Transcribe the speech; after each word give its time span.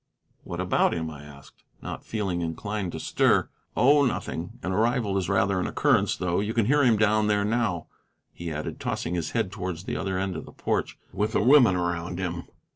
"What 0.43 0.59
about 0.59 0.95
him?" 0.95 1.11
I 1.11 1.21
asked, 1.21 1.61
not 1.83 2.03
feeling 2.03 2.41
inclined 2.41 2.91
to 2.93 2.99
stir. 2.99 3.49
The 3.75 3.81
Celebrity 3.81 3.99
"Oh, 3.99 4.05
nothing. 4.07 4.51
An 4.63 4.71
arrival 4.71 5.15
is 5.15 5.29
rather 5.29 5.59
an 5.59 5.67
occurrence, 5.67 6.15
though. 6.17 6.39
You 6.39 6.55
can 6.55 6.65
hear 6.65 6.83
him 6.83 6.97
down 6.97 7.27
there 7.27 7.45
now," 7.45 7.85
he 8.33 8.51
added, 8.51 8.79
tossing 8.79 9.13
his 9.13 9.33
head 9.33 9.51
towards 9.51 9.83
the 9.83 9.97
other 9.97 10.17
end 10.17 10.35
of 10.35 10.45
the 10.47 10.53
porch, 10.53 10.97
"with 11.13 11.33
the 11.33 11.43
women 11.43 11.75
around 11.75 12.17
him." 12.17 12.45